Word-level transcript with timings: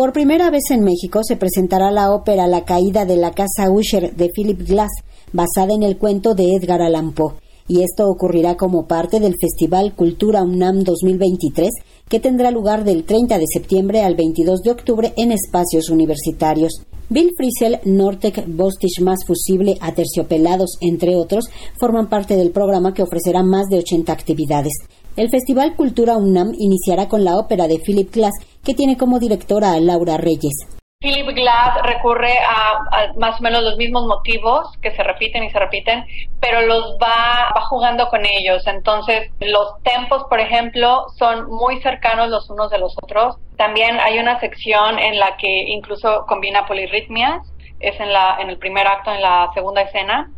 Por 0.00 0.14
primera 0.14 0.48
vez 0.48 0.62
en 0.70 0.82
México 0.82 1.20
se 1.22 1.36
presentará 1.36 1.90
la 1.90 2.10
ópera 2.14 2.46
La 2.46 2.64
caída 2.64 3.04
de 3.04 3.16
la 3.16 3.32
casa 3.32 3.70
Usher 3.70 4.16
de 4.16 4.30
Philip 4.34 4.66
Glass, 4.66 4.88
basada 5.34 5.74
en 5.74 5.82
el 5.82 5.98
cuento 5.98 6.34
de 6.34 6.54
Edgar 6.54 6.80
Allan 6.80 7.12
Poe 7.12 7.34
y 7.68 7.82
esto 7.82 8.08
ocurrirá 8.08 8.56
como 8.56 8.88
parte 8.88 9.20
del 9.20 9.36
Festival 9.40 9.94
Cultura 9.94 10.42
UNAM 10.42 10.84
2023 10.84 11.70
que 12.08 12.18
tendrá 12.18 12.50
lugar 12.50 12.82
del 12.82 13.04
30 13.04 13.38
de 13.38 13.44
septiembre 13.46 14.00
al 14.00 14.16
22 14.16 14.62
de 14.62 14.70
octubre 14.70 15.12
en 15.18 15.32
espacios 15.32 15.90
universitarios. 15.90 16.82
Bill 17.10 17.30
Frisell, 17.36 17.80
Nortec, 17.84 18.44
Bostich 18.48 19.00
Más 19.02 19.24
Fusible, 19.26 19.76
Aterciopelados, 19.80 20.78
entre 20.80 21.14
otros, 21.14 21.44
forman 21.78 22.08
parte 22.08 22.36
del 22.36 22.50
programa 22.52 22.94
que 22.94 23.02
ofrecerá 23.02 23.42
más 23.42 23.66
de 23.68 23.78
80 23.78 24.12
actividades. 24.12 24.72
El 25.16 25.28
Festival 25.28 25.76
Cultura 25.76 26.16
UNAM 26.16 26.52
iniciará 26.58 27.08
con 27.08 27.24
la 27.24 27.36
ópera 27.36 27.68
de 27.68 27.78
Philip 27.78 28.12
Glass, 28.12 28.34
que 28.64 28.74
tiene 28.74 28.96
como 28.96 29.18
directora 29.18 29.78
Laura 29.80 30.16
Reyes. 30.16 30.66
Philip 31.02 31.28
Glass 31.34 31.80
recurre 31.82 32.34
a, 32.46 33.14
más 33.16 33.40
o 33.40 33.42
menos 33.42 33.62
los 33.62 33.78
mismos 33.78 34.04
motivos 34.06 34.68
que 34.82 34.90
se 34.90 35.02
repiten 35.02 35.42
y 35.44 35.50
se 35.50 35.58
repiten, 35.58 36.04
pero 36.40 36.60
los 36.60 36.98
va, 37.02 37.54
va 37.56 37.62
jugando 37.70 38.08
con 38.08 38.26
ellos. 38.26 38.66
Entonces, 38.66 39.30
los 39.40 39.82
tempos, 39.82 40.24
por 40.28 40.40
ejemplo, 40.40 41.06
son 41.18 41.48
muy 41.48 41.80
cercanos 41.80 42.28
los 42.28 42.50
unos 42.50 42.70
de 42.70 42.78
los 42.78 42.94
otros. 43.02 43.36
También 43.56 43.98
hay 43.98 44.18
una 44.18 44.38
sección 44.40 44.98
en 44.98 45.18
la 45.18 45.38
que 45.38 45.64
incluso 45.68 46.26
combina 46.28 46.66
polirritmias 46.66 47.50
es 47.80 47.98
en, 47.98 48.12
la, 48.12 48.36
en 48.38 48.50
el 48.50 48.58
primer 48.58 48.86
acto, 48.86 49.10
en 49.10 49.22
la 49.22 49.50
segunda 49.54 49.80
escena. 49.80 50.30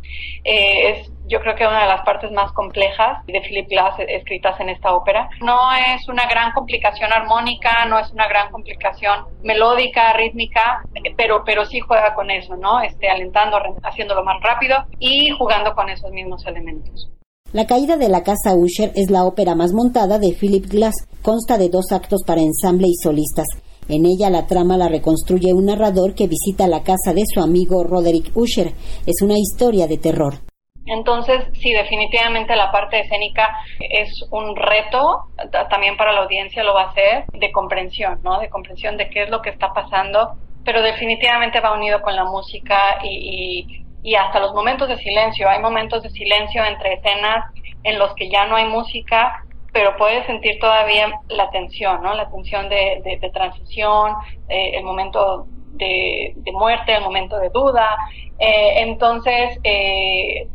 Eh, 0.45 0.91
es 0.91 1.12
yo 1.27 1.39
creo 1.39 1.55
que 1.55 1.65
una 1.65 1.81
de 1.81 1.87
las 1.87 2.03
partes 2.05 2.31
más 2.31 2.51
complejas 2.51 3.25
de 3.25 3.41
Philip 3.41 3.69
Glass 3.69 3.95
escritas 4.07 4.59
en 4.59 4.69
esta 4.69 4.93
ópera. 4.93 5.29
No 5.41 5.71
es 5.73 6.07
una 6.09 6.25
gran 6.27 6.51
complicación 6.53 7.11
armónica, 7.11 7.85
no 7.85 7.99
es 7.99 8.11
una 8.11 8.27
gran 8.27 8.51
complicación 8.51 9.25
melódica, 9.43 10.13
rítmica, 10.13 10.83
pero, 11.17 11.43
pero 11.45 11.65
sí 11.65 11.79
juega 11.79 12.13
con 12.13 12.29
eso, 12.29 12.55
¿no? 12.55 12.81
Este, 12.81 13.09
alentando, 13.09 13.57
haciéndolo 13.83 14.23
más 14.23 14.41
rápido 14.41 14.77
y 14.99 15.29
jugando 15.37 15.73
con 15.73 15.89
esos 15.89 16.11
mismos 16.11 16.45
elementos. 16.45 17.09
La 17.53 17.67
caída 17.67 17.97
de 17.97 18.09
la 18.09 18.23
casa 18.23 18.55
Usher 18.55 18.91
es 18.95 19.11
la 19.11 19.25
ópera 19.25 19.53
más 19.53 19.73
montada 19.73 20.17
de 20.17 20.33
Philip 20.33 20.65
Glass. 20.65 20.95
Consta 21.21 21.57
de 21.57 21.69
dos 21.69 21.91
actos 21.91 22.23
para 22.25 22.41
ensamble 22.41 22.87
y 22.87 22.95
solistas. 22.95 23.45
En 23.87 24.05
ella 24.05 24.29
la 24.29 24.47
trama 24.47 24.77
la 24.77 24.87
reconstruye 24.87 25.53
un 25.53 25.65
narrador 25.65 26.15
que 26.15 26.27
visita 26.27 26.67
la 26.67 26.83
casa 26.83 27.13
de 27.13 27.23
su 27.31 27.41
amigo 27.41 27.83
Roderick 27.83 28.35
Usher. 28.35 28.73
Es 29.05 29.21
una 29.21 29.37
historia 29.37 29.87
de 29.87 29.97
terror. 29.97 30.52
Entonces, 30.85 31.45
sí, 31.53 31.71
definitivamente 31.71 32.55
la 32.55 32.71
parte 32.71 32.99
escénica 32.99 33.49
es 33.79 34.09
un 34.31 34.55
reto, 34.55 35.27
también 35.69 35.95
para 35.95 36.11
la 36.11 36.21
audiencia 36.21 36.63
lo 36.63 36.73
va 36.73 36.83
a 36.83 36.93
ser, 36.93 37.25
de 37.31 37.51
comprensión, 37.51 38.19
¿no? 38.23 38.39
De 38.39 38.49
comprensión 38.49 38.97
de 38.97 39.09
qué 39.09 39.23
es 39.23 39.29
lo 39.29 39.41
que 39.41 39.49
está 39.49 39.71
pasando, 39.73 40.33
pero 40.65 40.81
definitivamente 40.81 41.61
va 41.61 41.73
unido 41.73 42.01
con 42.01 42.15
la 42.15 42.25
música 42.25 42.99
y, 43.03 43.85
y 44.03 44.15
hasta 44.15 44.39
los 44.39 44.53
momentos 44.53 44.89
de 44.89 44.97
silencio. 44.97 45.49
Hay 45.49 45.59
momentos 45.59 46.03
de 46.03 46.09
silencio 46.09 46.63
entre 46.65 46.93
escenas 46.93 47.45
en 47.83 47.97
los 47.97 48.13
que 48.15 48.29
ya 48.29 48.45
no 48.45 48.55
hay 48.55 48.65
música 48.65 49.43
pero 49.73 49.97
puedes 49.97 50.25
sentir 50.27 50.59
todavía 50.59 51.19
la 51.29 51.49
tensión, 51.49 52.03
¿no? 52.03 52.13
La 52.13 52.29
tensión 52.29 52.69
de, 52.69 53.01
de, 53.03 53.29
transición, 53.31 54.13
eh, 54.47 54.77
el 54.77 54.83
momento 54.83 55.47
de, 55.73 56.35
muerte, 56.53 56.95
el 56.95 57.03
momento 57.03 57.39
de 57.39 57.49
duda. 57.49 57.97
Eh, 58.37 58.81
entonces, 58.81 59.59
eh, 59.63 60.47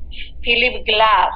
Philip 0.49 0.83
Glass 0.87 1.29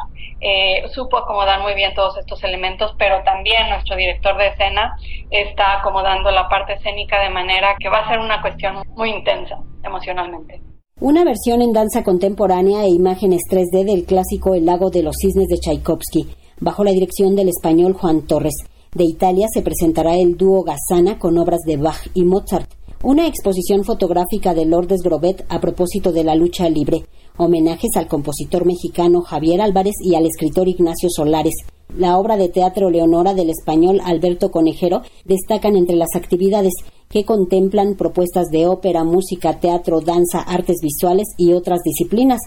supo 0.95 1.19
acomodar 1.19 1.61
muy 1.61 1.75
bien 1.75 1.93
todos 1.95 2.17
estos 2.17 2.43
elementos, 2.43 2.93
pero 2.99 3.23
también 3.25 3.69
nuestro 3.69 3.95
director 3.95 4.37
de 4.39 4.49
escena 4.49 4.97
está 5.31 5.81
acomodando 5.81 6.31
la 6.31 6.49
parte 6.49 6.73
escénica 6.73 7.23
de 7.23 7.29
manera 7.29 7.77
que 7.79 7.91
va 7.91 7.99
a 7.99 8.09
ser 8.09 8.19
una 8.19 8.41
cuestión 8.41 8.83
muy 8.97 9.11
intensa 9.11 9.57
emocionalmente. 9.85 10.63
Una 10.99 11.25
versión 11.25 11.61
en 11.61 11.73
danza 11.73 12.03
contemporánea 12.03 12.85
e 12.85 12.89
imágenes 12.89 13.43
3D 13.51 13.85
del 13.85 14.07
clásico 14.07 14.55
El 14.55 14.65
lago 14.65 14.89
de 14.91 15.03
los 15.03 15.17
cisnes 15.21 15.49
de 15.49 15.59
Tchaikovsky 15.59 16.27
bajo 16.61 16.85
la 16.85 16.93
dirección 16.93 17.37
del 17.37 17.49
español 17.49 17.93
Juan 17.93 18.27
Torres. 18.27 18.55
De 18.95 19.05
Italia 19.05 19.47
se 19.53 19.63
presentará 19.63 20.17
el 20.17 20.37
dúo 20.37 20.63
Gazzana 20.63 21.19
con 21.19 21.39
obras 21.39 21.61
de 21.67 21.77
Bach 21.77 22.09
y 22.15 22.25
Mozart. 22.25 22.71
Una 23.05 23.27
exposición 23.27 23.83
fotográfica 23.83 24.55
de 24.55 24.65
Lourdes 24.65 25.01
Grobet 25.03 25.45
a 25.49 25.61
propósito 25.61 26.13
de 26.13 26.23
la 26.23 26.37
lucha 26.37 26.69
libre. 26.69 27.05
Homenajes 27.37 27.97
al 27.97 28.07
compositor 28.07 28.65
mexicano 28.65 29.23
Javier 29.23 29.61
Álvarez 29.61 29.95
y 30.05 30.15
al 30.15 30.25
escritor 30.25 30.69
Ignacio 30.69 31.09
Solares. 31.11 31.55
La 31.99 32.17
obra 32.17 32.37
de 32.37 32.49
teatro 32.49 32.91
Leonora 32.91 33.35
del 33.35 33.51
español 33.51 34.01
Alberto 34.05 34.53
Conejero 34.53 35.03
destacan 35.25 35.75
entre 35.75 35.97
las 35.97 36.15
actividades 36.15 36.75
que 37.09 37.25
contemplan 37.25 37.97
propuestas 37.97 38.51
de 38.53 38.69
ópera, 38.69 39.03
música, 39.03 39.59
teatro, 39.59 40.01
danza, 40.01 40.39
artes 40.39 40.77
visuales 40.81 41.27
y 41.37 41.55
otras 41.55 41.81
disciplinas. 41.85 42.39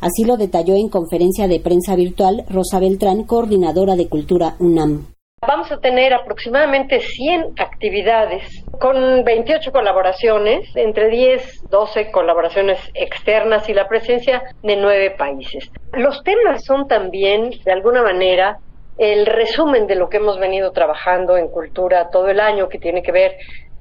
Así 0.00 0.24
lo 0.24 0.36
detalló 0.36 0.74
en 0.74 0.88
conferencia 0.88 1.46
de 1.46 1.60
prensa 1.60 1.94
virtual 1.94 2.44
Rosa 2.48 2.80
Beltrán, 2.80 3.22
coordinadora 3.22 3.94
de 3.94 4.08
Cultura 4.08 4.56
UNAM. 4.58 5.06
Vamos 5.46 5.72
a 5.72 5.80
tener 5.80 6.12
aproximadamente 6.12 7.00
100 7.00 7.54
actividades 7.58 8.62
con 8.78 9.24
28 9.24 9.72
colaboraciones, 9.72 10.68
entre 10.76 11.08
10, 11.08 11.70
12 11.70 12.10
colaboraciones 12.10 12.78
externas 12.92 13.66
y 13.70 13.72
la 13.72 13.88
presencia 13.88 14.42
de 14.62 14.76
nueve 14.76 15.12
países. 15.12 15.70
Los 15.94 16.22
temas 16.24 16.62
son 16.62 16.86
también, 16.86 17.52
de 17.64 17.72
alguna 17.72 18.02
manera, 18.02 18.58
el 18.98 19.24
resumen 19.24 19.86
de 19.86 19.94
lo 19.94 20.10
que 20.10 20.18
hemos 20.18 20.38
venido 20.38 20.72
trabajando 20.72 21.38
en 21.38 21.48
cultura 21.48 22.10
todo 22.10 22.28
el 22.28 22.38
año, 22.38 22.68
que 22.68 22.78
tiene 22.78 23.02
que 23.02 23.12
ver 23.12 23.36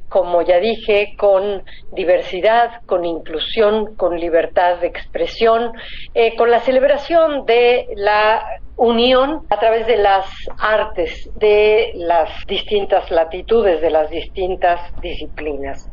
como 0.10 0.42
ya 0.42 0.60
dije, 0.60 1.16
con 1.18 1.64
diversidad, 1.94 2.82
con 2.86 3.06
inclusión, 3.06 3.96
con 3.96 4.20
libertad 4.20 4.80
de 4.80 4.88
expresión, 4.88 5.72
eh, 6.14 6.36
con 6.36 6.52
la 6.52 6.60
celebración 6.62 7.46
de 7.46 7.88
la 7.96 8.42
unión 8.76 9.46
a 9.50 9.60
través 9.60 9.86
de 9.88 9.98
las 9.98 10.26
artes 10.58 11.30
de 11.36 11.92
las 11.96 12.30
distintas 12.48 13.10
latitudes, 13.12 13.82
de 13.82 13.90
las 13.90 14.10
distintas 14.10 14.80
disciplinas. 15.02 15.90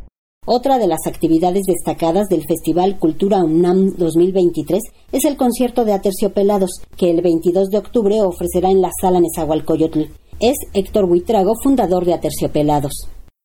Otra 0.48 0.78
de 0.78 0.86
las 0.86 1.00
actividades 1.08 1.62
destacadas 1.66 2.28
del 2.28 2.44
Festival 2.46 3.00
Cultura 3.00 3.38
UNAM 3.38 3.96
2023 3.96 4.80
es 5.10 5.24
el 5.24 5.36
concierto 5.36 5.84
de 5.84 5.92
Aterciopelados, 5.92 6.70
que 6.96 7.10
el 7.10 7.20
22 7.20 7.68
de 7.68 7.78
octubre 7.78 8.22
ofrecerá 8.22 8.70
en 8.70 8.80
la 8.80 8.90
Sala 9.00 9.18
Nezahualcóyotl. 9.20 10.02
Es 10.38 10.54
Héctor 10.72 11.08
Buitrago, 11.08 11.54
fundador 11.64 12.04
de 12.04 12.14
Aterciopelados 12.14 12.92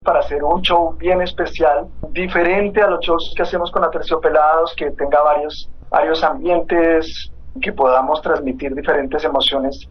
para 0.04 0.22
hacer 0.22 0.44
un 0.44 0.64
show 0.64 0.96
bien 0.98 1.22
especial, 1.22 1.88
diferente 2.10 2.82
a 2.82 2.88
los 2.88 3.02
shows 3.02 3.34
que 3.38 3.44
hacemos 3.44 3.70
con 3.70 3.84
Aterciopelados, 3.84 4.74
que 4.76 4.90
tenga 4.92 5.22
varios, 5.22 5.70
varios 5.92 6.24
ambientes, 6.24 7.32
que 7.62 7.72
podamos 7.72 8.20
transmitir 8.24 8.74
diferentes 8.74 9.24
emociones 9.24 9.88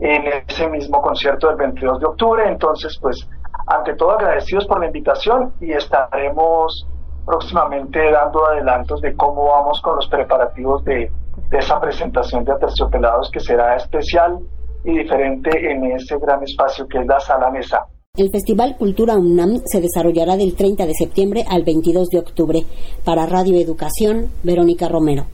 en 0.00 0.24
ese 0.48 0.68
mismo 0.68 1.00
concierto 1.00 1.46
del 1.46 1.56
22 1.58 2.00
de 2.00 2.06
octubre. 2.06 2.48
Entonces, 2.48 2.98
pues, 3.00 3.28
ante 3.68 3.94
todo 3.94 4.10
agradecidos 4.10 4.66
por 4.66 4.80
la 4.80 4.86
invitación 4.86 5.52
y 5.60 5.70
estaremos 5.70 6.88
próximamente 7.24 8.10
dando 8.10 8.44
adelantos 8.44 9.00
de 9.00 9.14
cómo 9.14 9.44
vamos 9.44 9.80
con 9.80 9.94
los 9.94 10.08
preparativos 10.08 10.82
de, 10.84 11.08
de 11.50 11.58
esa 11.58 11.80
presentación 11.80 12.44
de 12.44 12.50
Aterciopelados 12.50 13.30
que 13.30 13.38
será 13.38 13.76
especial 13.76 14.40
y 14.84 14.98
diferente 14.98 15.70
en 15.70 15.84
ese 15.84 16.18
gran 16.18 16.42
espacio 16.42 16.88
que 16.88 16.98
es 16.98 17.06
la 17.06 17.20
Sala 17.20 17.48
Mesa. 17.48 17.86
El 18.22 18.30
Festival 18.30 18.76
Cultura 18.76 19.18
UNAM 19.18 19.62
se 19.64 19.80
desarrollará 19.80 20.36
del 20.36 20.54
30 20.54 20.86
de 20.86 20.94
septiembre 20.94 21.44
al 21.48 21.64
22 21.64 22.08
de 22.08 22.20
octubre. 22.20 22.64
Para 23.02 23.26
Radio 23.26 23.58
Educación, 23.58 24.28
Verónica 24.44 24.88
Romero. 24.88 25.26